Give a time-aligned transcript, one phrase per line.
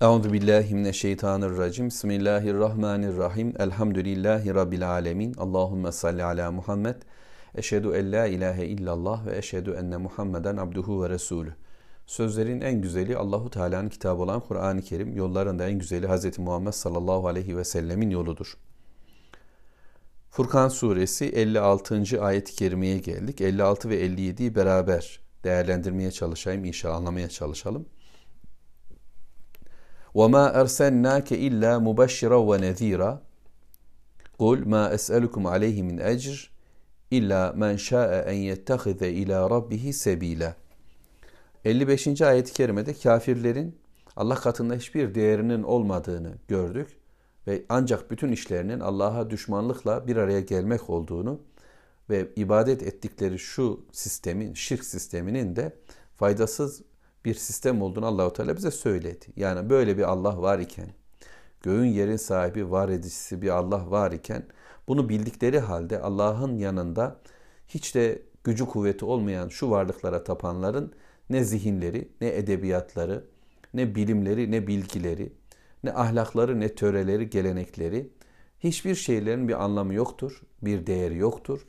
[0.00, 1.86] Euzu billahi mineşşeytanirracim.
[1.86, 3.54] Bismillahirrahmanirrahim.
[3.58, 5.34] Elhamdülillahi rabbil alamin.
[5.34, 6.94] Allahumme salli ala Muhammed.
[7.54, 11.54] Eşhedü en la ilahe illallah ve eşhedü enne Muhammeden abduhu ve resulü.
[12.06, 16.38] Sözlerin en güzeli Allahu Teala'nın kitabı olan Kur'an-ı Kerim, yolların da en güzeli Hz.
[16.38, 18.56] Muhammed sallallahu aleyhi ve sellemin yoludur.
[20.30, 22.22] Furkan suresi 56.
[22.24, 23.40] ayet-i kerimeye geldik.
[23.40, 27.86] 56 ve 57'yi beraber değerlendirmeye çalışayım, inşallah anlamaya çalışalım.
[30.19, 33.11] وَمَا أَرْسَلْنَاكَ إِلَّا مُبَشِّرًا وَنَذ۪يرًا
[34.39, 36.37] قُلْ مَا أَسْأَلُكُمْ عَلَيْهِ مِنْ أَجْرٍ
[37.17, 40.53] إِلَّا مَنْ شَاءَ اَنْ يَتَّخِذَ اِلَى رَبِّهِ سَب۪يلًا
[41.65, 42.21] 55.
[42.21, 43.77] ayet-i kerimede kafirlerin
[44.15, 46.97] Allah katında hiçbir değerinin olmadığını gördük
[47.47, 51.41] ve ancak bütün işlerinin Allah'a düşmanlıkla bir araya gelmek olduğunu
[52.09, 55.75] ve ibadet ettikleri şu sistemin, şirk sisteminin de
[56.15, 56.81] faydasız
[57.26, 59.26] bir sistem olduğunu Allahu Teala bize söyledi.
[59.36, 60.88] Yani böyle bir Allah var iken,
[61.62, 64.42] göğün yerin sahibi, var edicisi bir Allah var iken
[64.88, 67.20] bunu bildikleri halde Allah'ın yanında
[67.68, 70.92] hiç de gücü kuvveti olmayan şu varlıklara tapanların
[71.30, 73.24] ne zihinleri, ne edebiyatları,
[73.74, 75.32] ne bilimleri, ne bilgileri,
[75.84, 78.10] ne ahlakları, ne töreleri, gelenekleri,
[78.60, 81.66] hiçbir şeylerin bir anlamı yoktur, bir değeri yoktur,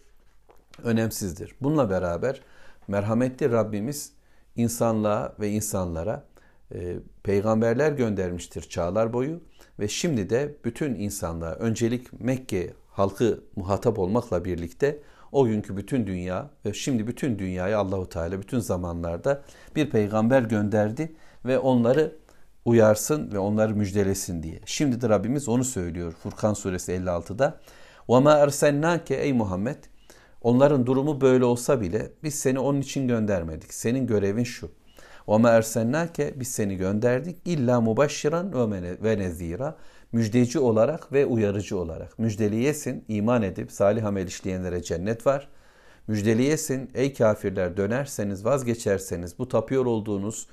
[0.84, 1.56] önemsizdir.
[1.62, 2.42] Bununla beraber
[2.88, 4.17] merhametli Rabbimiz
[4.57, 6.25] insanlığa ve insanlara
[6.75, 9.41] e, peygamberler göndermiştir çağlar boyu
[9.79, 14.98] ve şimdi de bütün insanlığa öncelik Mekke halkı muhatap olmakla birlikte
[15.33, 19.43] o günkü bütün dünya ve şimdi bütün dünyaya Allahu Teala bütün zamanlarda
[19.77, 21.12] bir peygamber gönderdi
[21.45, 22.17] ve onları
[22.65, 24.61] uyarsın ve onları müjdelesin diye.
[24.65, 27.61] Şimdi de Rabbimiz onu söylüyor Furkan suresi 56'da.
[28.09, 29.77] وَمَا اَرْسَلْنَاكَ ey Muhammed
[30.43, 33.75] Onların durumu böyle olsa bile biz seni onun için göndermedik.
[33.75, 34.71] Senin görevin şu.
[35.27, 37.37] وَمَا اَرْسَلْنَاكَ Biz seni gönderdik.
[37.45, 38.53] İlla mubaşşiran
[39.05, 39.77] ve nezira.
[40.12, 42.19] Müjdeci olarak ve uyarıcı olarak.
[42.19, 45.48] Müjdeliyesin, iman edip salih amel işleyenlere cennet var.
[46.07, 50.48] Müjdeliyesin, ey kafirler dönerseniz, vazgeçerseniz bu tapıyor olduğunuz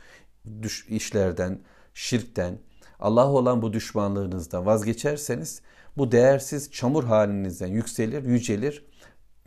[0.89, 1.59] işlerden,
[1.93, 2.59] şirkten,
[2.99, 5.61] Allah olan bu düşmanlığınızdan vazgeçerseniz
[5.97, 8.85] bu değersiz çamur halinizden yükselir, yücelir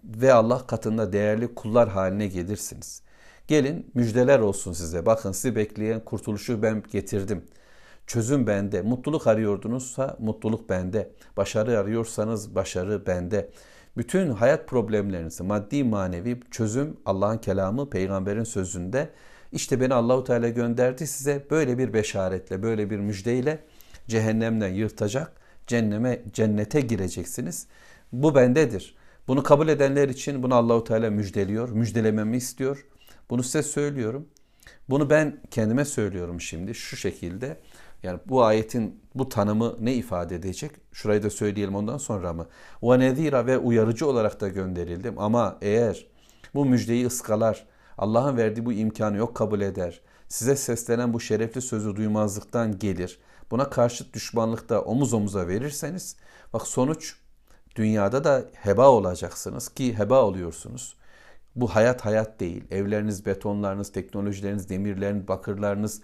[0.08, 3.02] ve Allah katında değerli kullar haline gelirsiniz.
[3.48, 5.06] Gelin müjdeler olsun size.
[5.06, 7.44] Bakın sizi bekleyen kurtuluşu ben getirdim.
[8.08, 8.82] Çözüm bende.
[8.82, 11.12] Mutluluk arıyordunuzsa mutluluk bende.
[11.38, 13.50] Başarı arıyorsanız başarı bende.
[13.98, 19.10] Bütün hayat problemlerinizi maddi manevi çözüm Allah'ın kelamı peygamberin sözünde.
[19.52, 23.60] İşte beni Allahu Teala gönderdi size böyle bir beşaretle, böyle bir müjdeyle
[24.08, 25.32] cehennemden yırtacak,
[25.68, 27.68] cenneme cennete gireceksiniz.
[28.12, 28.96] Bu bendedir.
[29.28, 32.86] Bunu kabul edenler için bunu Allahu Teala müjdeliyor, müjdelememi istiyor.
[33.30, 34.28] Bunu size söylüyorum.
[34.90, 37.60] Bunu ben kendime söylüyorum şimdi şu şekilde.
[38.04, 40.72] Yani bu ayetin bu tanımı ne ifade edecek?
[40.92, 42.48] Şurayı da söyleyelim ondan sonra mı?
[42.84, 45.20] Ve nezira ve uyarıcı olarak da gönderildim.
[45.20, 46.08] Ama eğer
[46.54, 47.66] bu müjdeyi ıskalar,
[47.98, 50.02] Allah'ın verdiği bu imkanı yok kabul eder.
[50.28, 53.20] Size seslenen bu şerefli sözü duymazlıktan gelir.
[53.52, 56.16] Buna karşıt düşmanlıkta omuz omuza verirseniz
[56.54, 57.16] bak sonuç
[57.78, 60.96] Dünyada da heba olacaksınız ki heba oluyorsunuz.
[61.56, 62.64] Bu hayat hayat değil.
[62.72, 66.02] Evleriniz, betonlarınız, teknolojileriniz, demirleriniz, bakırlarınız,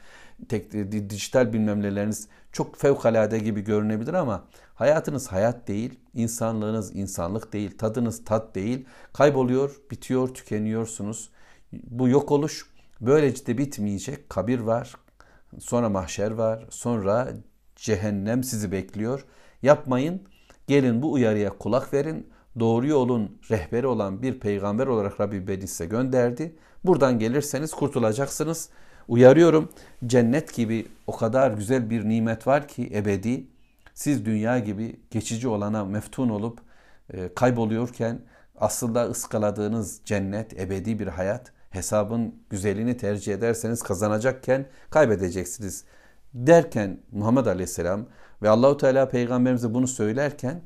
[0.50, 0.74] tek,
[1.10, 4.44] dijital bilmemleriniz çok fevkalade gibi görünebilir ama
[4.76, 8.86] hayatınız hayat değil, insanlığınız insanlık değil, tadınız tat değil.
[9.14, 11.30] Kayboluyor, bitiyor, tükeniyorsunuz.
[11.74, 12.66] Bu yok oluş
[13.02, 14.30] böylece de bitmeyecek.
[14.30, 14.96] Kabir var,
[15.60, 17.32] sonra mahşer var, sonra
[17.76, 19.26] cehennem sizi bekliyor.
[19.62, 20.22] Yapmayın
[20.68, 22.28] Gelin bu uyarıya kulak verin.
[22.60, 26.56] Doğru yolun rehberi olan bir peygamber olarak Rabbi beni size gönderdi.
[26.84, 28.70] Buradan gelirseniz kurtulacaksınız.
[29.08, 29.70] Uyarıyorum
[30.06, 33.48] cennet gibi o kadar güzel bir nimet var ki ebedi.
[33.94, 36.60] Siz dünya gibi geçici olana meftun olup
[37.14, 38.20] e, kayboluyorken
[38.56, 45.86] aslında ıskaladığınız cennet, ebedi bir hayat, hesabın güzelini tercih ederseniz kazanacakken kaybedeceksiniz
[46.34, 48.06] derken Muhammed Aleyhisselam
[48.44, 50.62] ve Allahu Teala peygamberimize bunu söylerken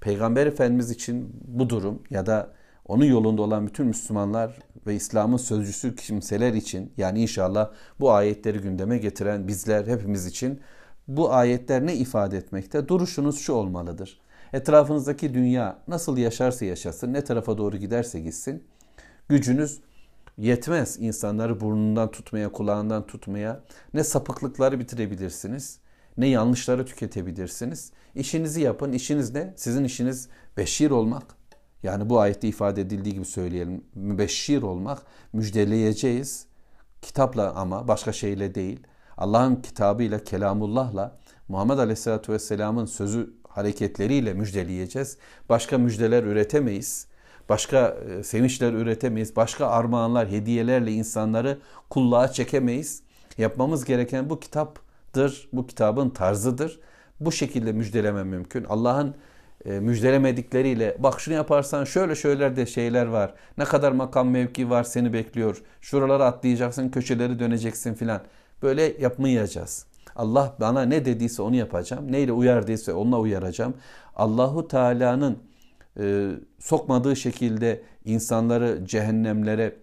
[0.00, 2.50] peygamber efendimiz için bu durum ya da
[2.86, 7.70] onun yolunda olan bütün Müslümanlar ve İslam'ın sözcüsü kimseler için yani inşallah
[8.00, 10.60] bu ayetleri gündeme getiren bizler hepimiz için
[11.08, 12.88] bu ayetler ne ifade etmekte?
[12.88, 14.20] Duruşunuz şu olmalıdır.
[14.52, 18.64] Etrafınızdaki dünya nasıl yaşarsa yaşasın, ne tarafa doğru giderse gitsin,
[19.28, 19.80] gücünüz
[20.38, 23.60] yetmez insanları burnundan tutmaya, kulağından tutmaya.
[23.94, 25.78] Ne sapıklıkları bitirebilirsiniz,
[26.16, 27.92] ne yanlışları tüketebilirsiniz.
[28.14, 28.92] İşinizi yapın.
[28.92, 29.54] İşiniz ne?
[29.56, 31.36] Sizin işiniz beşir olmak.
[31.82, 33.84] Yani bu ayette ifade edildiği gibi söyleyelim.
[33.94, 35.02] Mübeşşir olmak.
[35.32, 36.46] Müjdeleyeceğiz.
[37.02, 38.80] Kitapla ama başka şeyle değil.
[39.16, 41.18] Allah'ın kitabıyla, kelamullahla,
[41.48, 45.18] Muhammed Aleyhisselatü Vesselam'ın sözü hareketleriyle müjdeleyeceğiz.
[45.48, 47.06] Başka müjdeler üretemeyiz.
[47.48, 49.36] Başka e, sevinçler üretemeyiz.
[49.36, 51.58] Başka armağanlar, hediyelerle insanları
[51.90, 53.02] kulluğa çekemeyiz.
[53.38, 54.40] Yapmamız gereken bu
[55.14, 55.48] kitaptır.
[55.52, 56.80] Bu kitabın tarzıdır.
[57.20, 58.64] Bu şekilde müjdeleme mümkün.
[58.64, 59.14] Allah'ın
[59.64, 63.34] e, müjdelemedikleriyle bak şunu yaparsan şöyle şöyle de şeyler var.
[63.58, 65.62] Ne kadar makam mevki var seni bekliyor.
[65.80, 68.20] Şuralara atlayacaksın, köşeleri döneceksin filan.
[68.62, 69.86] Böyle yapmayacağız.
[70.16, 72.12] Allah bana ne dediyse onu yapacağım.
[72.12, 73.74] Neyle uyardıysa onunla uyaracağım.
[74.16, 75.38] Allahu Teala'nın
[76.00, 79.76] e, sokmadığı şekilde insanları cehennemlere,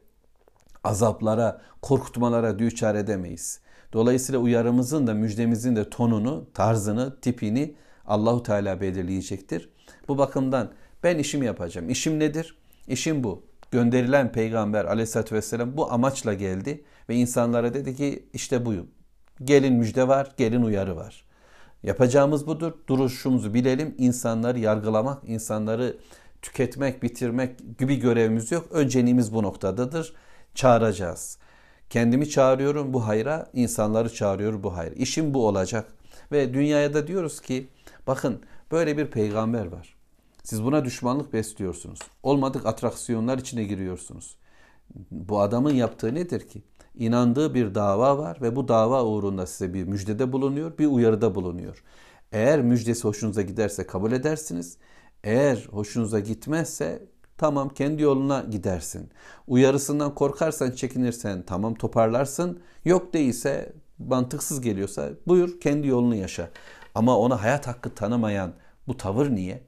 [0.84, 3.60] azaplara, korkutmalara düçar edemeyiz.
[3.94, 7.76] Dolayısıyla uyarımızın da müjdemizin de tonunu, tarzını, tipini
[8.06, 9.70] Allahu Teala belirleyecektir.
[10.08, 10.72] Bu bakımdan
[11.04, 11.90] ben işimi yapacağım.
[11.90, 12.58] İşim nedir?
[12.88, 13.44] İşim bu.
[13.72, 18.88] Gönderilen peygamber aleyhissalatü vesselam bu amaçla geldi ve insanlara dedi ki işte buyum.
[19.44, 21.26] Gelin müjde var, gelin uyarı var.
[21.84, 22.72] Yapacağımız budur.
[22.88, 23.96] Duruşumuzu bilelim.
[23.98, 25.98] İnsanları yargılamak, insanları
[26.42, 28.68] tüketmek, bitirmek gibi görevimiz yok.
[28.72, 30.14] Önceliğimiz bu noktadadır.
[30.56, 31.38] Çağıracağız.
[31.90, 34.96] Kendimi çağırıyorum bu hayra, insanları çağırıyor bu hayra.
[34.96, 35.94] İşim bu olacak.
[36.32, 37.70] Ve dünyaya da diyoruz ki
[38.08, 39.96] bakın böyle bir peygamber var.
[40.44, 42.00] Siz buna düşmanlık besliyorsunuz.
[42.24, 44.38] Olmadık atraksiyonlar içine giriyorsunuz.
[45.12, 46.64] Bu adamın yaptığı nedir ki?
[46.96, 51.84] inandığı bir dava var ve bu dava uğrunda size bir müjdede bulunuyor, bir uyarıda bulunuyor.
[52.32, 54.78] Eğer müjdesi hoşunuza giderse kabul edersiniz.
[55.24, 57.08] Eğer hoşunuza gitmezse
[57.42, 59.10] tamam kendi yoluna gidersin.
[59.48, 62.60] Uyarısından korkarsan, çekinirsen tamam toparlarsın.
[62.86, 66.50] Yok değilse mantıksız geliyorsa buyur kendi yolunu yaşa.
[66.96, 68.54] Ama ona hayat hakkı tanımayan
[68.88, 69.64] bu tavır niye?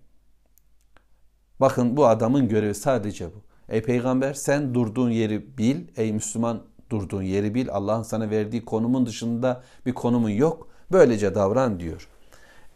[1.59, 3.41] Bakın bu adamın görevi sadece bu.
[3.69, 5.87] Ey peygamber sen durduğun yeri bil.
[5.95, 7.67] Ey Müslüman durduğun yeri bil.
[7.71, 10.67] Allah'ın sana verdiği konumun dışında bir konumun yok.
[10.91, 12.07] Böylece davran diyor.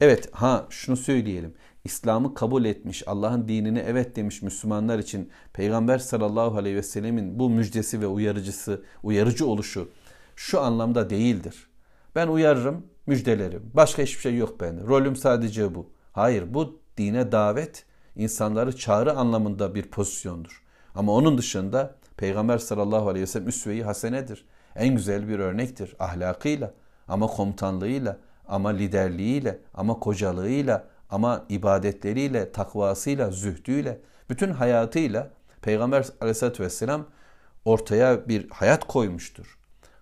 [0.01, 1.53] Evet ha şunu söyleyelim.
[1.87, 7.49] İslam'ı kabul etmiş, Allah'ın dinine evet demiş Müslümanlar için Peygamber sallallahu aleyhi ve sellemin bu
[7.49, 9.89] müjdesi ve uyarıcısı, uyarıcı oluşu
[10.35, 11.67] şu anlamda değildir.
[12.15, 13.71] Ben uyarırım, müjdelerim.
[13.73, 14.81] Başka hiçbir şey yok bende.
[14.81, 15.89] Rolüm sadece bu.
[16.13, 17.85] Hayır, bu dine davet,
[18.15, 20.63] insanları çağrı anlamında bir pozisyondur.
[20.95, 24.45] Ama onun dışında Peygamber sallallahu aleyhi ve sellem üsve-i hasenedir.
[24.75, 26.73] En güzel bir örnektir ahlakıyla
[27.07, 28.17] ama komutanlığıyla
[28.47, 35.31] ama liderliğiyle ama kocalığıyla ama ibadetleriyle, takvasıyla, zühdüyle, bütün hayatıyla
[35.61, 37.05] Peygamber aleyhissalatü vesselam
[37.65, 39.57] ortaya bir hayat koymuştur.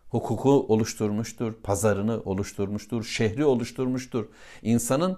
[0.10, 4.26] Hukuku oluşturmuştur, pazarını oluşturmuştur, şehri oluşturmuştur.
[4.62, 5.18] İnsanın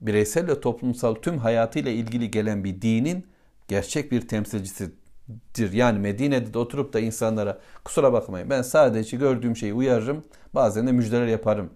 [0.00, 3.26] bireysel ve toplumsal tüm hayatıyla ilgili gelen bir dinin
[3.68, 4.90] gerçek bir temsilcisi
[5.54, 5.72] dir.
[5.72, 10.24] Yani Medine'de de oturup da insanlara kusura bakmayın ben sadece gördüğüm şeyi uyarırım
[10.54, 11.70] bazen de müjdeler yaparım.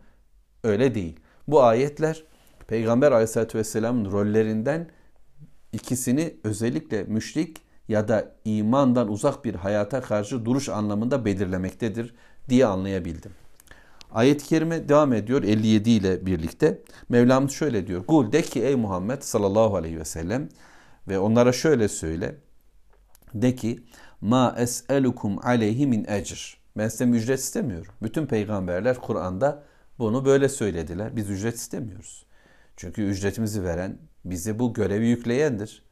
[0.64, 1.20] Öyle değil.
[1.48, 2.24] Bu ayetler
[2.66, 4.88] Peygamber aleyhissalatü vesselamın rollerinden
[5.72, 12.14] ikisini özellikle müşrik ya da imandan uzak bir hayata karşı duruş anlamında belirlemektedir
[12.48, 13.32] diye anlayabildim.
[14.10, 16.82] Ayet-i kerime devam ediyor 57 ile birlikte.
[17.08, 18.06] Mevlamız şöyle diyor.
[18.06, 20.48] Kul de ki ey Muhammed sallallahu aleyhi ve sellem
[21.08, 22.34] ve onlara şöyle söyle.
[23.34, 23.84] De ki
[24.20, 26.58] ma es'elukum aleyhi min ecr.
[26.76, 27.92] Ben size ücret istemiyorum.
[28.02, 29.62] Bütün peygamberler Kur'an'da
[29.98, 31.16] bunu böyle söylediler.
[31.16, 32.23] Biz ücret istemiyoruz.
[32.76, 35.82] Çünkü ücretimizi veren, bizi bu görevi yükleyendir.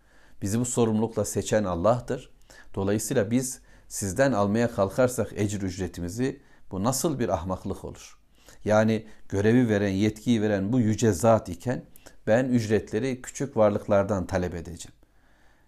[0.42, 2.30] Bizi bu sorumlulukla seçen Allah'tır.
[2.74, 8.18] Dolayısıyla biz sizden almaya kalkarsak ecir ücretimizi bu nasıl bir ahmaklık olur?
[8.64, 11.84] Yani görevi veren, yetkiyi veren bu yüce zat iken
[12.26, 14.94] ben ücretleri küçük varlıklardan talep edeceğim.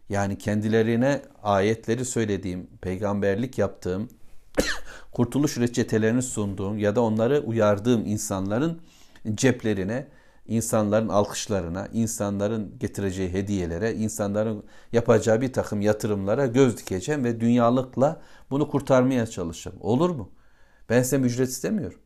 [0.09, 4.09] Yani kendilerine ayetleri söylediğim, peygamberlik yaptığım,
[5.12, 8.80] kurtuluş reçetelerini sunduğum ya da onları uyardığım insanların
[9.35, 10.06] ceplerine,
[10.46, 18.20] insanların alkışlarına, insanların getireceği hediyelere, insanların yapacağı bir takım yatırımlara göz dikeceğim ve dünyalıkla
[18.50, 19.78] bunu kurtarmaya çalışacağım.
[19.80, 20.30] Olur mu?
[20.88, 21.98] Ben size ücret istemiyorum.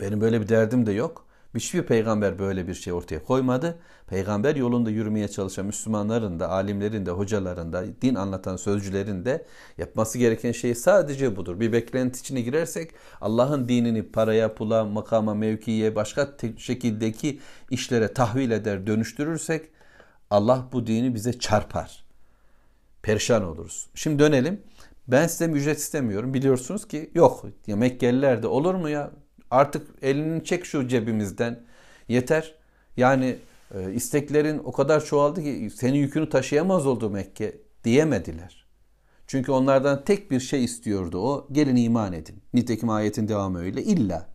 [0.00, 1.27] Benim böyle bir derdim de yok.
[1.58, 3.78] Hiçbir peygamber böyle bir şey ortaya koymadı.
[4.06, 9.46] Peygamber yolunda yürümeye çalışan Müslümanların da, alimlerin de, hocaların da, din anlatan sözcülerin de
[9.78, 11.60] yapması gereken şey sadece budur.
[11.60, 18.86] Bir beklenti içine girersek Allah'ın dinini paraya, pula, makama, mevkiye, başka şekildeki işlere tahvil eder,
[18.86, 19.70] dönüştürürsek
[20.30, 22.04] Allah bu dini bize çarpar.
[23.02, 23.86] Perişan oluruz.
[23.94, 24.62] Şimdi dönelim.
[25.08, 26.34] Ben size ücret istemiyorum.
[26.34, 27.44] Biliyorsunuz ki yok.
[27.66, 29.10] Ya Mekkeliler de olur mu ya?
[29.50, 31.60] Artık elini çek şu cebimizden.
[32.08, 32.54] Yeter.
[32.96, 33.36] Yani
[33.74, 38.66] e, isteklerin o kadar çoğaldı ki senin yükünü taşıyamaz oldu Mekke diyemediler.
[39.26, 41.48] Çünkü onlardan tek bir şey istiyordu o.
[41.52, 42.42] Gelin iman edin.
[42.54, 43.82] Nitekim ayetin devamı öyle.
[43.82, 44.26] İlla.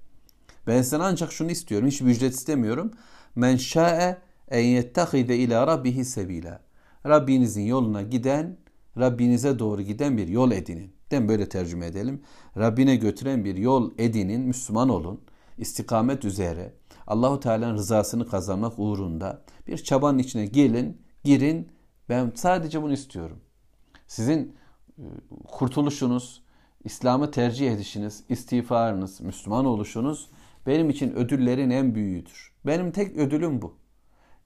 [0.67, 1.88] Ben sana ancak şunu istiyorum.
[1.88, 2.91] Hiçbir ücret istemiyorum.
[3.36, 4.17] Men şa'e
[4.51, 6.60] en yettehide ila rabbihi sebila.
[7.05, 8.58] Rabbinizin yoluna giden,
[8.98, 10.92] Rabbinize doğru giden bir yol edinin.
[11.13, 12.22] Den böyle tercüme edelim.
[12.58, 15.22] Rabbine götüren bir yol edinin, Müslüman olun.
[15.58, 16.74] istikamet üzere
[17.08, 21.72] Allahu Teala'nın rızasını kazanmak uğrunda bir çabanın içine gelin, girin.
[22.10, 23.39] Ben sadece bunu istiyorum.
[24.08, 24.55] Sizin
[24.98, 25.03] e,
[25.48, 26.43] kurtuluşunuz,
[26.84, 30.29] İslam'ı tercih edişiniz, istiğfarınız, Müslüman oluşunuz
[30.67, 32.53] benim için ödüllerin en büyüğüdür.
[32.65, 33.77] Benim tek ödülüm bu.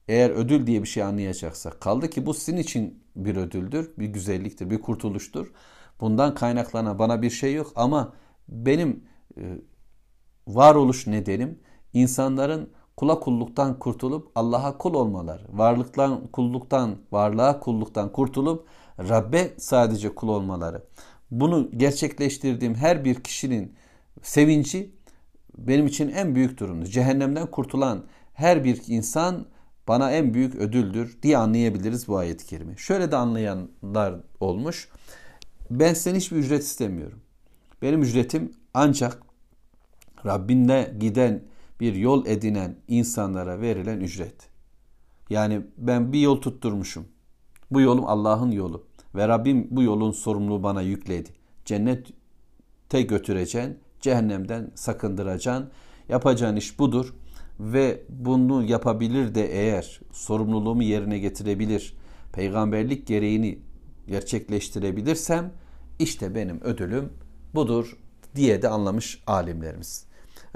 [0.08, 4.70] Eğer ödül diye bir şey anlayacaksak kaldı ki bu sizin için bir ödüldür, bir güzelliktir,
[4.70, 5.52] bir kurtuluştur.
[6.00, 8.12] Bundan kaynaklanan bana bir şey yok ama
[8.48, 9.04] benim
[9.38, 9.42] e,
[10.46, 11.58] varoluş nedenim
[11.92, 20.28] insanların kula kulluktan kurtulup Allah'a kul olmaları, varlıktan kulluktan, varlığa kulluktan kurtulup Rabbe sadece kul
[20.28, 20.82] olmaları.
[21.30, 23.74] Bunu gerçekleştirdiğim her bir kişinin
[24.22, 24.94] sevinci
[25.58, 26.86] benim için en büyük durumdur.
[26.86, 29.46] Cehennemden kurtulan her bir insan
[29.88, 32.76] bana en büyük ödüldür diye anlayabiliriz bu ayet-i kerime.
[32.76, 34.88] Şöyle de anlayanlar olmuş.
[35.70, 37.20] Ben senin hiçbir ücret istemiyorum.
[37.82, 39.22] Benim ücretim ancak
[40.26, 41.42] Rabbinde giden
[41.80, 44.48] bir yol edinen insanlara verilen ücret.
[45.30, 47.04] Yani ben bir yol tutturmuşum.
[47.70, 48.86] Bu yolum Allah'ın yolu.
[49.14, 51.30] Ve Rabbim bu yolun sorumluluğu bana yükledi.
[51.64, 55.70] Cennete götüreceksin, cehennemden sakındıracaksın.
[56.08, 57.14] Yapacağın iş budur.
[57.60, 61.94] Ve bunu yapabilir de eğer sorumluluğumu yerine getirebilir,
[62.32, 63.58] peygamberlik gereğini
[64.08, 65.52] gerçekleştirebilirsem
[65.98, 67.12] işte benim ödülüm
[67.54, 67.98] budur
[68.34, 70.06] diye de anlamış alimlerimiz.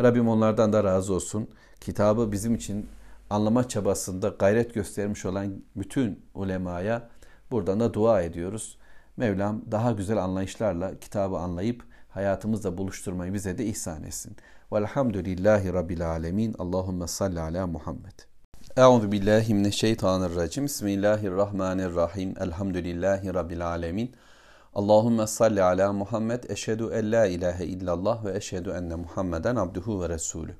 [0.00, 1.48] Rabbim onlardan da razı olsun.
[1.80, 2.88] Kitabı bizim için
[3.30, 7.10] anlama çabasında gayret göstermiş olan bütün ulemaya
[7.50, 8.78] buradan da dua ediyoruz.
[9.16, 14.36] Mevlam daha güzel anlayışlarla kitabı anlayıp hayatımızda buluşturmayı bize de ihsan etsin.
[14.72, 16.54] Velhamdülillahi Rabbil Alemin.
[16.58, 18.31] Allahümme salli ala Muhammed.
[18.76, 20.64] Euzu billahi mineşşeytanirracim.
[20.64, 22.34] Bismillahirrahmanirrahim.
[22.40, 24.12] Elhamdülillahi Rabbil Alemin.
[24.74, 26.44] Allahümme salli ala Muhammed.
[26.44, 30.54] Eşhedü en la ilahe illallah ve eşhedü enne Muhammeden abduhu ve resulü.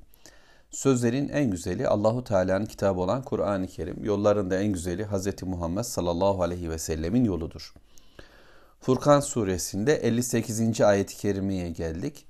[0.71, 4.04] Sözlerin en güzeli Allahu Teala'nın kitabı olan Kur'an-ı Kerim.
[4.04, 5.42] Yollarında en güzeli Hz.
[5.42, 7.75] Muhammed sallallahu aleyhi ve sellemin yoludur.
[8.81, 10.81] Furkan suresinde 58.
[10.81, 12.26] ayet-i kerimeye geldik.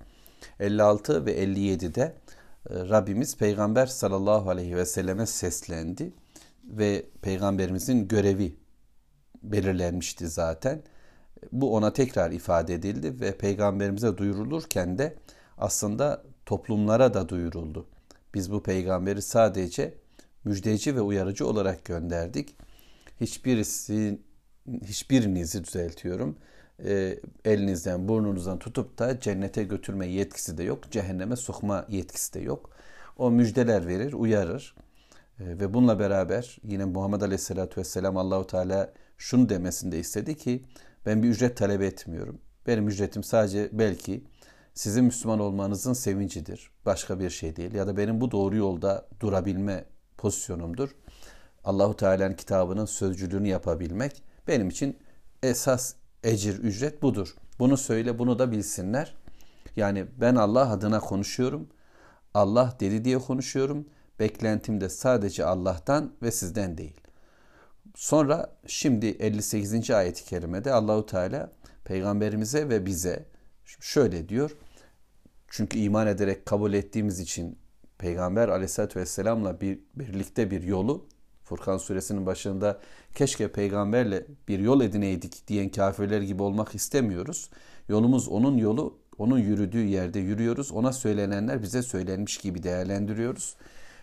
[0.61, 2.22] 56 ve 57'de e,
[2.71, 6.13] Rabbimiz Peygamber sallallahu aleyhi ve selleme seslendi
[6.65, 8.57] ve Peygamberimizin görevi
[9.43, 10.83] belirlenmişti zaten.
[11.53, 15.17] Bu ona tekrar ifade edildi ve Peygamberimize duyurulurken de
[15.59, 17.87] aslında toplumlara da duyuruldu.
[18.35, 19.95] Biz bu peygamberi sadece
[20.45, 22.57] müjdeci ve uyarıcı olarak gönderdik.
[23.21, 24.21] Hiçbirisi
[24.85, 26.39] hiçbirinizi düzeltiyorum.
[26.85, 30.91] E, elinizden burnunuzdan tutup da cennete götürme yetkisi de yok.
[30.91, 32.71] Cehenneme sokma yetkisi de yok.
[33.19, 34.75] O müjdeler verir, uyarır.
[35.41, 40.65] E, ve bununla beraber yine Muhammed Aleyhisselatü Vesselam Allahu Teala şunu demesini de istedi ki
[41.07, 42.39] ben bir ücret talep etmiyorum.
[42.67, 44.25] Benim ücretim sadece belki
[44.75, 46.71] sizin Müslüman olmanızın sevincidir.
[46.87, 47.75] Başka bir şey değil.
[47.75, 49.85] Ya da benim bu doğru yolda durabilme
[50.19, 50.97] pozisyonumdur.
[51.65, 54.99] Allahu Teala'nın kitabının sözcülüğünü yapabilmek benim için
[55.43, 57.35] esas ecir, ücret budur.
[57.59, 59.15] Bunu söyle, bunu da bilsinler.
[59.77, 61.69] Yani ben Allah adına konuşuyorum.
[62.35, 63.87] Allah dedi diye konuşuyorum.
[64.19, 67.01] Beklentim de sadece Allah'tan ve sizden değil.
[67.95, 69.91] Sonra şimdi 58.
[69.91, 71.53] ayet-i kerimede Allahu Teala
[71.85, 73.27] peygamberimize ve bize
[73.81, 74.57] şöyle diyor.
[75.49, 77.59] Çünkü iman ederek kabul ettiğimiz için
[77.99, 81.07] Peygamber aleyhissalatü vesselamla bir, birlikte bir yolu
[81.45, 82.79] Furkan suresinin başında
[83.15, 87.51] keşke peygamberle bir yol edineydik diyen kafirler gibi olmak istemiyoruz.
[87.89, 90.73] Yolumuz onun yolu, onun yürüdüğü yerde yürüyoruz.
[90.73, 93.57] Ona söylenenler bize söylenmiş gibi değerlendiriyoruz.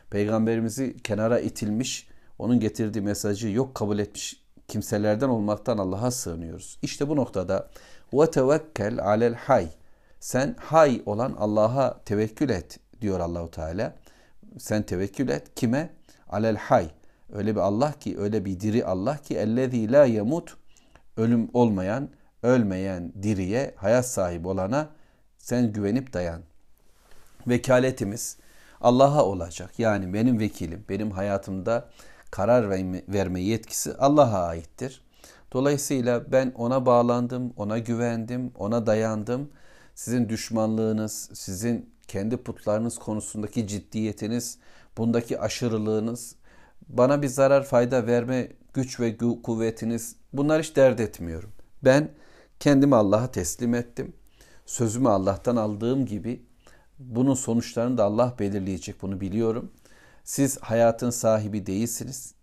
[0.09, 2.07] Peygamberimizi kenara itilmiş,
[2.39, 6.77] onun getirdiği mesajı yok kabul etmiş kimselerden olmaktan Allah'a sığınıyoruz.
[6.81, 7.69] İşte bu noktada
[8.13, 9.67] ve tevekkel alel hay.
[10.19, 13.95] Sen hay olan Allah'a tevekkül et diyor Allahu Teala.
[14.57, 15.89] Sen tevekkül et kime?
[16.29, 16.89] Alel hay.
[17.33, 20.57] Öyle bir Allah ki, öyle bir diri Allah ki ellezî la yemut
[21.17, 22.09] ölüm olmayan,
[22.43, 24.89] ölmeyen diriye, hayat sahibi olana
[25.37, 26.41] sen güvenip dayan.
[27.47, 28.37] Vekaletimiz
[28.81, 29.79] Allah'a olacak.
[29.79, 31.89] Yani benim vekilim, benim hayatımda
[32.31, 32.69] karar
[33.07, 35.01] verme yetkisi Allah'a aittir.
[35.53, 39.49] Dolayısıyla ben ona bağlandım, ona güvendim, ona dayandım.
[39.95, 44.57] Sizin düşmanlığınız, sizin kendi putlarınız konusundaki ciddiyetiniz,
[44.97, 46.35] bundaki aşırılığınız
[46.87, 51.49] bana bir zarar fayda verme güç ve kuvvetiniz bunlar hiç dert etmiyorum.
[51.83, 52.11] Ben
[52.59, 54.13] kendimi Allah'a teslim ettim.
[54.65, 56.49] Sözümü Allah'tan aldığım gibi
[56.99, 59.71] Bunun sonuçlarını da Allah belirleyecek bunu biliyorum.
[60.23, 62.33] Siz hayatın sahibi değilsiniz.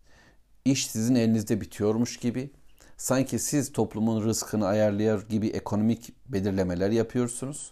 [0.64, 2.50] İş sizin elinizde bitiyormuş gibi.
[2.96, 7.70] Sanki siz toplumun rızkını ayarlıyor gibi ekonomik belirlemeler yapıyorsunuz.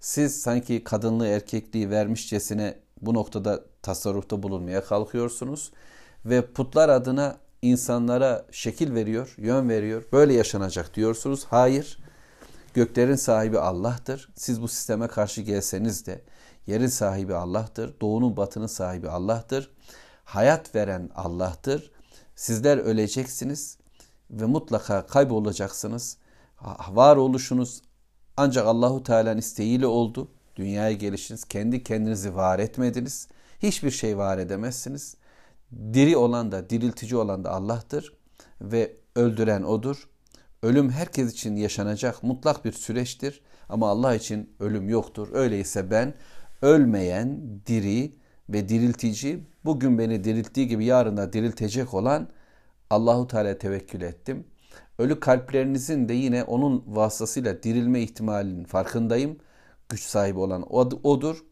[0.00, 5.72] Siz sanki kadınlığı erkekliği vermişçesine bu noktada tasarrufta bulunmaya kalkıyorsunuz.
[6.26, 10.04] Ve putlar adına insanlara şekil veriyor, yön veriyor.
[10.12, 11.44] Böyle yaşanacak diyorsunuz.
[11.44, 11.98] Hayır.
[12.74, 14.28] Göklerin sahibi Allah'tır.
[14.34, 16.22] Siz bu sisteme karşı gelseniz de
[16.66, 18.00] yerin sahibi Allah'tır.
[18.00, 19.70] Doğunun batının sahibi Allah'tır.
[20.24, 21.90] Hayat veren Allah'tır.
[22.36, 23.78] Sizler öleceksiniz
[24.30, 26.16] ve mutlaka kaybolacaksınız.
[26.88, 27.82] Varoluşunuz
[28.36, 30.30] ancak Allahu Teala'nın isteğiyle oldu.
[30.56, 33.28] Dünyaya gelişiniz kendi kendinizi var etmediniz.
[33.58, 35.16] Hiçbir şey var edemezsiniz.
[35.72, 38.12] Diri olan da diriltici olan da Allah'tır
[38.60, 40.08] ve öldüren odur.
[40.62, 45.28] Ölüm herkes için yaşanacak mutlak bir süreçtir ama Allah için ölüm yoktur.
[45.32, 46.14] Öyleyse ben
[46.62, 48.16] ölmeyen, diri
[48.48, 52.28] ve diriltici, bugün beni dirilttiği gibi yarın da diriltecek olan
[52.90, 54.46] Allahu Teala tevekkül ettim.
[54.98, 59.38] Ölü kalplerinizin de yine onun vasıtasıyla dirilme ihtimalinin farkındayım.
[59.88, 61.44] Güç sahibi olan odur.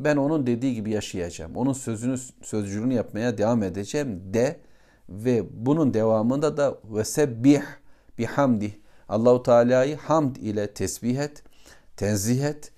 [0.00, 1.56] Ben onun dediği gibi yaşayacağım.
[1.56, 4.60] Onun sözünü sözcülüğünü yapmaya devam edeceğim de
[5.08, 7.62] ve bunun devamında da ve sebbih
[8.18, 8.72] bihamdih.
[9.08, 11.42] Allahu Teala'yı hamd ile tesbih et,
[11.96, 12.72] tenzih et.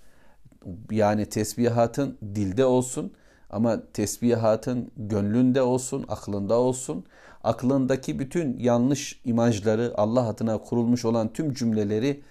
[0.91, 3.12] Yani tesbihatın dilde olsun
[3.50, 7.05] ama tesbihatın gönlünde olsun, aklında olsun.
[7.45, 12.23] Aklındaki bütün yanlış imajları, Allah adına kurulmuş olan tüm cümleleri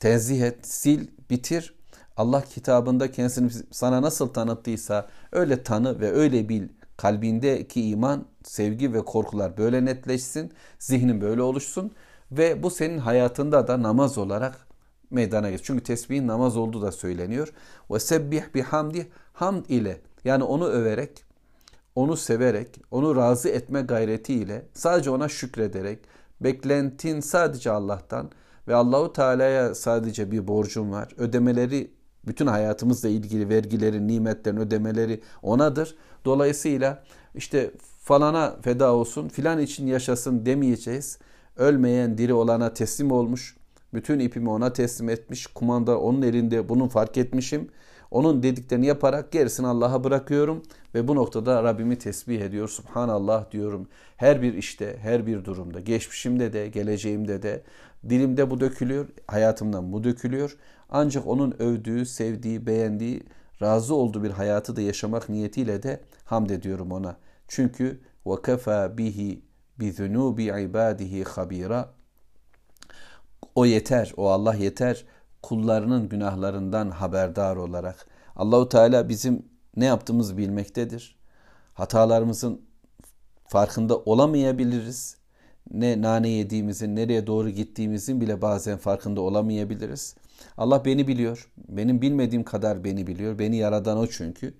[0.00, 1.74] tenzih et, sil, bitir.
[2.16, 6.68] Allah kitabında kendisini sana nasıl tanıttıysa öyle tanı ve öyle bil.
[6.96, 10.52] Kalbindeki iman, sevgi ve korkular böyle netleşsin.
[10.78, 11.92] Zihnin böyle oluşsun.
[12.32, 14.66] Ve bu senin hayatında da namaz olarak
[15.10, 15.62] meydana gelir.
[15.64, 17.52] Çünkü tesbihin namaz olduğu da söyleniyor.
[17.90, 21.24] Ve sebbih bihamdi hamd ile yani onu överek,
[21.94, 25.98] onu severek, onu razı etme gayretiyle sadece ona şükrederek
[26.40, 28.30] beklentin sadece Allah'tan
[28.68, 31.08] ve Allahu Teala'ya sadece bir borcum var.
[31.16, 31.90] Ödemeleri
[32.26, 35.96] bütün hayatımızla ilgili vergilerin, nimetlerin ödemeleri onadır.
[36.24, 37.02] Dolayısıyla
[37.34, 41.18] işte falana feda olsun, filan için yaşasın demeyeceğiz.
[41.56, 43.56] Ölmeyen diri olana teslim olmuş.
[43.94, 45.46] Bütün ipimi ona teslim etmiş.
[45.46, 47.68] Kumanda onun elinde bunu fark etmişim.
[48.13, 50.63] Onun dediklerini yaparak gerisini Allah'a bırakıyorum
[50.95, 52.67] ve bu noktada Rabbimi tesbih ediyor.
[52.67, 53.87] Subhanallah diyorum.
[54.17, 57.63] Her bir işte, her bir durumda, geçmişimde de, geleceğimde de
[58.09, 60.57] dilimde bu dökülüyor, hayatımdan bu dökülüyor.
[60.89, 63.23] Ancak onun övdüğü, sevdiği, beğendiği,
[63.61, 67.17] razı olduğu bir hayatı da yaşamak niyetiyle de hamd ediyorum ona.
[67.47, 69.41] Çünkü وَكَفَى bihi
[69.79, 71.85] بِذُنُوبِ عِبَادِهِ خَب۪يرًا
[73.55, 75.05] O yeter, o Allah yeter
[75.44, 78.06] kullarının günahlarından haberdar olarak.
[78.36, 79.42] Allahu Teala bizim
[79.76, 81.16] ne yaptığımızı bilmektedir.
[81.74, 82.60] Hatalarımızın
[83.46, 85.16] farkında olamayabiliriz.
[85.70, 90.14] Ne nane yediğimizin, nereye doğru gittiğimizin bile bazen farkında olamayabiliriz.
[90.56, 91.50] Allah beni biliyor.
[91.68, 93.38] Benim bilmediğim kadar beni biliyor.
[93.38, 94.54] Beni yaradan o çünkü.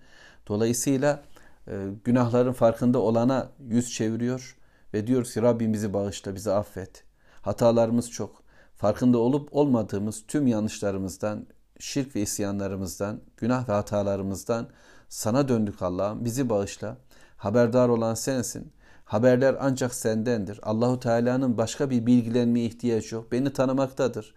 [0.48, 1.22] Dolayısıyla
[1.68, 1.72] e,
[2.04, 4.56] günahların farkında olana yüz çeviriyor
[4.94, 7.04] ve diyor ki Rabbim bizi bağışla, bizi affet.
[7.42, 8.43] Hatalarımız çok.
[8.76, 11.46] Farkında olup olmadığımız tüm yanlışlarımızdan,
[11.78, 14.68] şirk ve isyanlarımızdan, günah ve hatalarımızdan
[15.08, 16.24] sana döndük Allah'ım.
[16.24, 16.96] Bizi bağışla.
[17.36, 18.72] Haberdar olan sensin.
[19.04, 20.60] Haberler ancak sendendir.
[20.62, 23.32] Allahu Teala'nın başka bir bilgilenmeye ihtiyacı yok.
[23.32, 24.34] Beni tanımaktadır.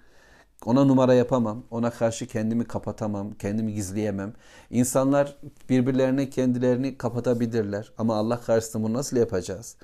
[0.66, 1.64] Ona numara yapamam.
[1.72, 3.34] Ona karşı kendimi kapatamam.
[3.34, 4.34] Kendimi gizleyemem.
[4.70, 5.36] İnsanlar
[5.70, 7.92] birbirlerine kendilerini kapatabilirler.
[7.98, 9.76] Ama Allah karşısında bunu nasıl yapacağız?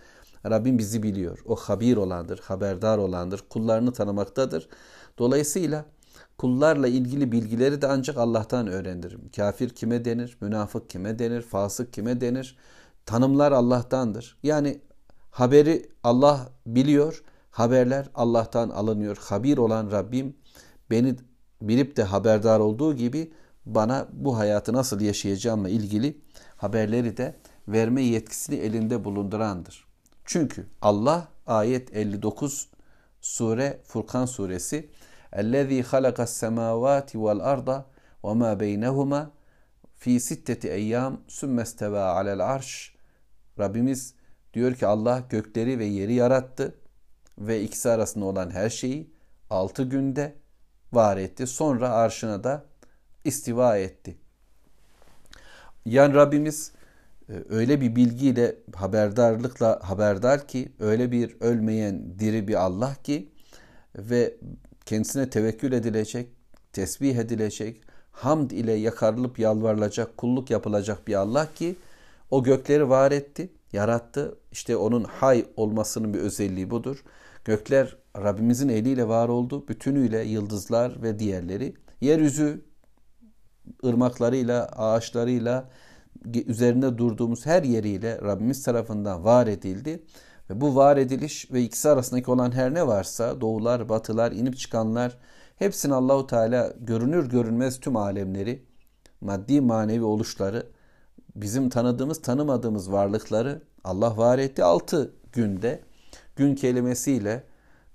[0.50, 1.40] Rabbim bizi biliyor.
[1.46, 3.44] O habir olandır, haberdar olandır.
[3.50, 4.70] Kullarını tanımaktadır.
[5.18, 5.86] Dolayısıyla
[6.38, 9.30] kullarla ilgili bilgileri de ancak Allah'tan öğrenirim.
[9.36, 10.38] Kafir kime denir?
[10.42, 11.42] Münafık kime denir?
[11.42, 12.58] Fasık kime denir?
[13.06, 14.38] Tanımlar Allah'tandır.
[14.44, 14.82] Yani
[15.32, 17.24] haberi Allah biliyor.
[17.52, 19.18] Haberler Allah'tan alınıyor.
[19.18, 20.36] Habir olan Rabbim
[20.90, 21.16] beni
[21.62, 23.32] bilip de haberdar olduğu gibi
[23.66, 26.22] bana bu hayatı nasıl yaşayacağımla ilgili
[26.58, 27.36] haberleri de
[27.68, 29.93] verme yetkisini elinde bulundurandır.
[30.25, 32.69] Çünkü Allah ayet 59
[33.21, 34.91] sure Furkan suresi
[35.33, 37.83] اَلَّذ۪ي خَلَقَ السَّمَاوَاتِ وَالْأَرْضَ
[38.23, 39.27] وَمَا بَيْنَهُمَا
[39.97, 42.95] fi sitteti eyyam sümmesteva alel arş.
[43.59, 44.15] Rabbimiz
[44.55, 46.75] diyor ki Allah gökleri ve yeri yarattı
[47.39, 49.11] ve ikisi arasında olan her şeyi
[49.51, 50.35] altı günde
[50.93, 51.47] var etti.
[51.47, 52.65] Sonra arşına da
[53.25, 54.17] istiva etti.
[55.85, 56.79] Yani Rabbimiz e,
[57.50, 63.30] öyle bir bilgiyle haberdarlıkla haberdar ki öyle bir ölmeyen diri bir Allah ki
[63.98, 64.38] ve
[64.86, 66.30] kendisine tevekkül edilecek,
[66.74, 67.82] tesbih edilecek,
[68.12, 71.76] hamd ile yakarılıp yalvarılacak, kulluk yapılacak bir Allah ki
[72.32, 74.38] o gökleri var etti, yarattı.
[74.52, 77.04] İşte onun hay olmasının bir özelliği budur.
[77.46, 79.68] Gökler Rabbimizin eliyle var oldu.
[79.68, 81.74] Bütünüyle yıldızlar ve diğerleri.
[82.02, 82.62] Yeryüzü
[83.86, 85.70] ırmaklarıyla, ağaçlarıyla,
[86.46, 90.04] üzerinde durduğumuz her yeriyle Rabbimiz tarafından var edildi.
[90.50, 95.18] Ve bu var ediliş ve ikisi arasındaki olan her ne varsa doğular, batılar, inip çıkanlar
[95.56, 98.66] hepsini Allahu Teala görünür görünmez tüm alemleri,
[99.22, 100.68] maddi manevi oluşları,
[101.36, 105.82] bizim tanıdığımız tanımadığımız varlıkları Allah var etti altı günde.
[106.36, 107.44] Gün kelimesiyle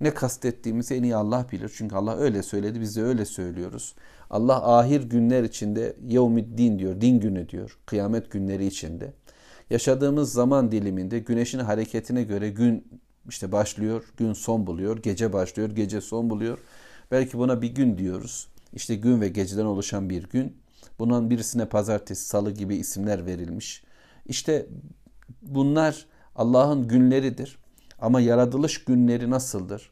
[0.01, 1.73] ne kastettiğimizi en iyi Allah bilir.
[1.77, 3.95] Çünkü Allah öyle söyledi, biz de öyle söylüyoruz.
[4.31, 9.12] Allah ahir günler içinde yevmiddin diyor, din günü diyor, kıyamet günleri içinde.
[9.71, 16.01] Yaşadığımız zaman diliminde güneşin hareketine göre gün işte başlıyor, gün son buluyor, gece başlıyor, gece
[16.01, 16.59] son buluyor.
[17.11, 18.49] Belki buna bir gün diyoruz.
[18.73, 20.57] İşte gün ve geceden oluşan bir gün.
[20.99, 23.83] Bunun birisine pazartesi, salı gibi isimler verilmiş.
[24.27, 24.67] İşte
[25.43, 27.59] bunlar Allah'ın günleridir.
[27.99, 29.91] Ama yaratılış günleri nasıldır?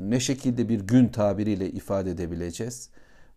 [0.00, 2.90] Ne şekilde bir gün tabiriyle ifade edebileceğiz?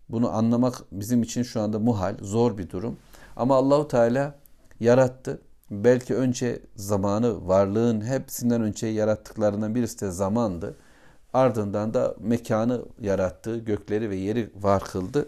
[0.09, 2.97] Bunu anlamak bizim için şu anda muhal, zor bir durum.
[3.35, 4.35] Ama Allahu Teala
[4.79, 5.41] yarattı.
[5.71, 10.75] Belki önce zamanı, varlığın hepsinden önce yarattıklarından birisi de zamandı.
[11.33, 15.27] Ardından da mekanı yarattı, gökleri ve yeri var kıldı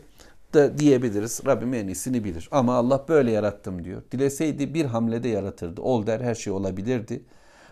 [0.55, 1.41] da diyebiliriz.
[1.45, 2.49] Rabbim en iyisini bilir.
[2.51, 4.01] Ama Allah böyle yarattım diyor.
[4.11, 5.81] Dileseydi bir hamlede yaratırdı.
[5.81, 7.23] Ol der her şey olabilirdi.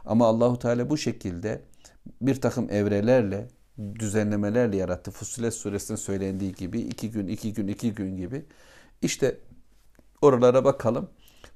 [0.06, 1.62] Ama Allahu Teala bu şekilde
[2.22, 5.12] bir takım evrelerle, düzenlemelerle yarattı.
[5.12, 8.46] Fussilet suresinin söylendiği gibi iki gün, iki gün, iki gün gibi.
[9.02, 9.38] İşte
[10.22, 11.10] oralara bakalım.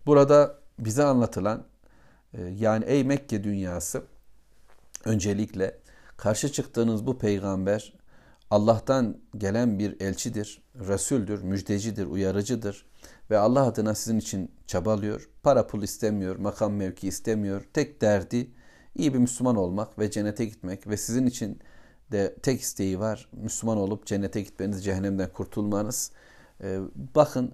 [0.06, 1.66] Burada bize anlatılan
[2.34, 4.04] e, yani ey Mekke dünyası
[5.06, 5.78] öncelikle
[6.18, 7.94] karşı çıktığınız bu peygamber
[8.50, 12.86] Allah'tan gelen bir elçidir, Resuldür, müjdecidir, uyarıcıdır
[13.30, 15.30] ve Allah adına sizin için çabalıyor.
[15.44, 17.64] Para pul istemiyor, makam mevki istemiyor.
[17.74, 18.52] Tek derdi
[18.96, 21.60] iyi bir Müslüman olmak ve cennete gitmek ve sizin için
[22.12, 23.30] de tek isteği var.
[23.32, 26.12] Müslüman olup cennete gitmeniz, cehennemden kurtulmanız.
[26.64, 26.80] Ee,
[27.16, 27.52] bakın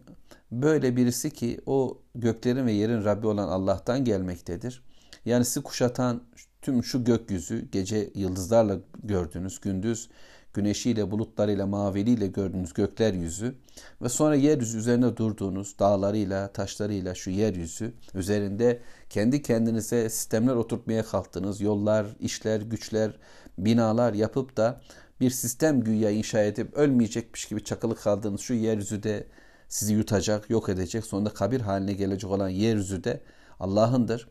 [0.51, 4.83] böyle birisi ki o göklerin ve yerin Rabbi olan Allah'tan gelmektedir.
[5.25, 6.23] Yani sizi kuşatan
[6.61, 10.09] tüm şu gökyüzü, gece yıldızlarla gördüğünüz, gündüz
[10.53, 13.55] güneşiyle, bulutlarıyla, maviliyle gördüğünüz gökler yüzü
[14.01, 21.61] ve sonra yeryüzü üzerine durduğunuz dağlarıyla, taşlarıyla şu yeryüzü üzerinde kendi kendinize sistemler oturtmaya kalktınız.
[21.61, 23.11] Yollar, işler, güçler,
[23.57, 24.81] binalar yapıp da
[25.19, 29.27] bir sistem güya inşa edip ölmeyecekmiş gibi çakılı kaldığınız şu yeryüzü de
[29.67, 31.05] sizi yutacak, yok edecek.
[31.05, 33.21] Sonunda kabir haline gelecek olan yeryüzü de
[33.59, 34.29] Allah'ındır.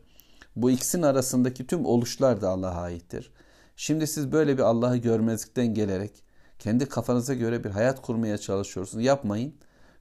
[0.55, 3.31] Bu ikisinin arasındaki tüm oluşlar da Allah'a aittir.
[3.75, 6.23] Şimdi siz böyle bir Allah'ı görmezlikten gelerek
[6.59, 9.05] kendi kafanıza göre bir hayat kurmaya çalışıyorsunuz.
[9.05, 9.53] Yapmayın.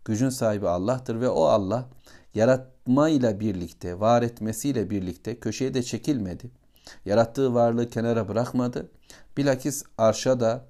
[0.05, 1.89] Gücün sahibi Allah'tır ve o Allah
[2.35, 6.62] yaratmayla birlikte, var etmesiyle birlikte köşeye de çekilmedi.
[7.05, 8.91] Yarattığı varlığı kenara bırakmadı.
[9.37, 10.65] Bilakis arşa da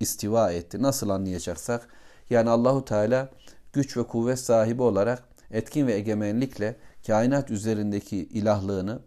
[0.00, 0.82] istiva etti.
[0.82, 1.88] Nasıl anlayacaksak
[2.30, 3.30] yani Allahu Teala
[3.72, 6.76] güç ve kuvvet sahibi olarak etkin ve egemenlikle
[7.06, 9.02] kainat üzerindeki ilahlığını,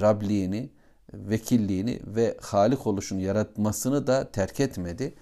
[0.00, 0.70] Rabliğini,
[1.12, 5.14] vekilliğini ve halik oluşunu yaratmasını da terk etmedi.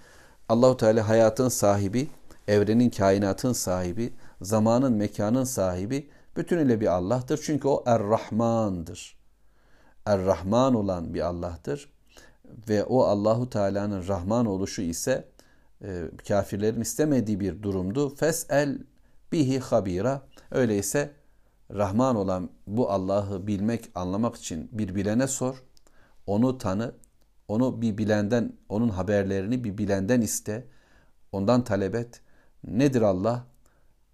[0.48, 2.08] Allahu Teala hayatın sahibi,
[2.48, 7.40] evrenin kainatın sahibi, zamanın mekanın sahibi bütünüyle bir Allah'tır.
[7.42, 9.15] Çünkü o Er-Rahman'dır.
[10.06, 11.90] Er-Rahman olan bir Allah'tır.
[12.68, 15.28] Ve o Allahu Teala'nın Rahman oluşu ise
[15.84, 18.14] e, kafirlerin istemediği bir durumdu.
[18.14, 18.78] Fes'el
[19.32, 20.22] bihi habira.
[20.50, 21.12] Öyleyse
[21.70, 25.62] Rahman olan bu Allah'ı bilmek, anlamak için bir bilene sor.
[26.26, 26.94] Onu tanı,
[27.48, 30.66] onu bir bilenden, onun haberlerini bir bilenden iste.
[31.32, 32.20] Ondan talep et.
[32.64, 33.46] Nedir Allah?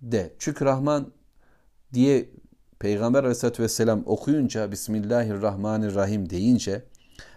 [0.00, 0.35] De.
[0.38, 1.12] Çünkü Rahman
[1.92, 2.31] diye
[2.83, 6.85] Peygamber Aleyhisselatü Vesselam okuyunca Bismillahirrahmanirrahim deyince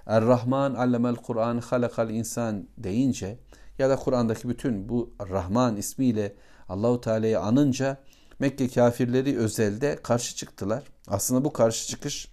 [0.06, 3.40] Er-Rahman allemel Kur'an halakal insan deyince
[3.80, 6.36] ya da Kur'an'daki bütün bu Rahman ismiyle
[6.70, 7.98] Allahu Teala'yı anınca
[8.40, 10.84] Mekke kafirleri özelde karşı çıktılar.
[11.08, 12.32] Aslında bu karşı çıkış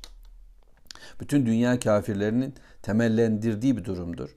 [1.20, 4.30] bütün dünya kafirlerinin temellendirdiği bir durumdur.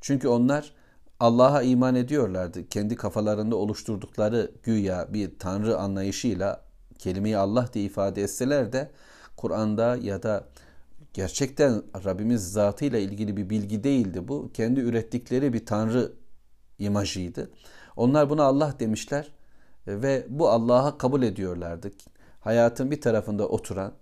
[0.00, 0.72] Çünkü onlar
[1.20, 2.68] Allah'a iman ediyorlardı.
[2.68, 6.69] Kendi kafalarında oluşturdukları güya bir tanrı anlayışıyla
[7.00, 8.90] kelimeyi Allah diye ifade etseler de
[9.36, 10.44] Kur'an'da ya da
[11.14, 14.50] gerçekten Rabbimiz zatıyla ilgili bir bilgi değildi bu.
[14.54, 16.12] Kendi ürettikleri bir tanrı
[16.78, 17.50] imajıydı.
[17.96, 19.32] Onlar buna Allah demişler
[19.86, 21.90] ve bu Allah'a kabul ediyorlardı.
[22.40, 23.92] Hayatın bir tarafında oturan,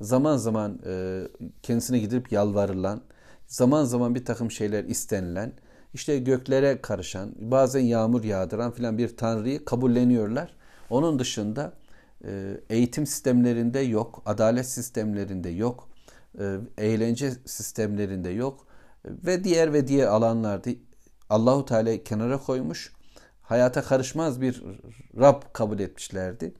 [0.00, 1.22] zaman zaman e,
[1.62, 3.00] kendisine gidip yalvarılan,
[3.46, 5.52] zaman zaman bir takım şeyler istenilen,
[5.94, 10.56] işte göklere karışan, bazen yağmur yağdıran filan bir tanrıyı kabulleniyorlar.
[10.90, 11.72] Onun dışında
[12.70, 15.88] eğitim sistemlerinde yok, adalet sistemlerinde yok,
[16.38, 18.66] e, eğlence sistemlerinde yok
[19.04, 20.70] ve diğer ve diğer alanlarda
[21.30, 22.92] Allahu Teala kenara koymuş.
[23.42, 24.62] Hayata karışmaz bir
[25.18, 26.54] Rab kabul etmişlerdi.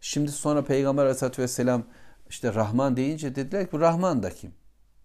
[0.00, 1.84] Şimdi sonra Peygamber Aleyhisselatü Vesselam
[2.28, 4.52] işte Rahman deyince dediler ki Rahman da kim?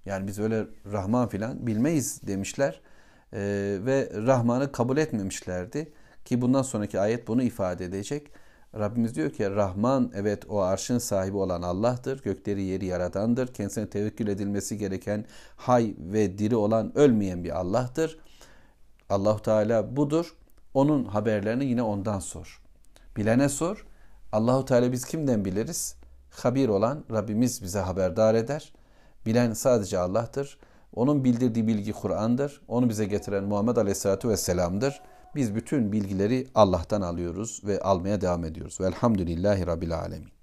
[0.05, 2.81] Yani biz öyle Rahman filan bilmeyiz demişler.
[3.33, 5.93] Ee, ve Rahman'ı kabul etmemişlerdi.
[6.25, 8.31] Ki bundan sonraki ayet bunu ifade edecek.
[8.79, 12.23] Rabbimiz diyor ki Rahman evet o arşın sahibi olan Allah'tır.
[12.23, 13.53] Gökleri yeri yaradandır.
[13.53, 18.19] Kendisine tevekkül edilmesi gereken hay ve diri olan ölmeyen bir Allah'tır.
[19.09, 20.35] Allahu Teala budur.
[20.73, 22.61] Onun haberlerini yine ondan sor.
[23.17, 23.85] Bilene sor.
[24.31, 25.95] Allahu Teala biz kimden biliriz?
[26.29, 28.73] Habir olan Rabbimiz bize haberdar eder.
[29.25, 30.59] Bilen sadece Allah'tır.
[30.95, 32.61] Onun bildirdiği bilgi Kur'an'dır.
[32.67, 35.01] Onu bize getiren Muhammed Aleyhisselatü Vesselam'dır.
[35.35, 38.81] Biz bütün bilgileri Allah'tan alıyoruz ve almaya devam ediyoruz.
[38.81, 40.40] Velhamdülillahi Rabbil Alemin.